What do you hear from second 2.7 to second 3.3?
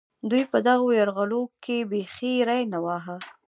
نه واهه.